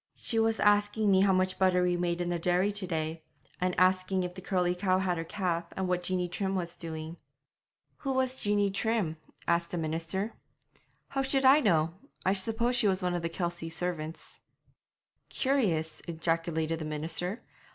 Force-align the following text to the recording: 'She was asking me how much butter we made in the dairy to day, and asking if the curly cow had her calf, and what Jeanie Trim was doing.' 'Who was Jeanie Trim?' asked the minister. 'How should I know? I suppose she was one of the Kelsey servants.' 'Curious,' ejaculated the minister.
'She 0.15 0.39
was 0.39 0.59
asking 0.59 1.11
me 1.11 1.21
how 1.21 1.31
much 1.31 1.59
butter 1.59 1.83
we 1.83 1.95
made 1.95 2.21
in 2.21 2.29
the 2.29 2.39
dairy 2.39 2.71
to 2.71 2.87
day, 2.87 3.21
and 3.59 3.79
asking 3.79 4.23
if 4.23 4.33
the 4.33 4.41
curly 4.41 4.73
cow 4.73 4.97
had 4.97 5.15
her 5.15 5.23
calf, 5.23 5.65
and 5.77 5.87
what 5.87 6.01
Jeanie 6.01 6.27
Trim 6.27 6.55
was 6.55 6.75
doing.' 6.75 7.17
'Who 7.97 8.13
was 8.13 8.39
Jeanie 8.39 8.71
Trim?' 8.71 9.17
asked 9.47 9.69
the 9.69 9.77
minister. 9.77 10.33
'How 11.09 11.21
should 11.21 11.45
I 11.45 11.59
know? 11.59 11.93
I 12.25 12.33
suppose 12.33 12.75
she 12.75 12.87
was 12.87 13.03
one 13.03 13.13
of 13.13 13.21
the 13.21 13.29
Kelsey 13.29 13.69
servants.' 13.69 14.39
'Curious,' 15.29 16.01
ejaculated 16.07 16.79
the 16.79 16.85
minister. 16.85 17.41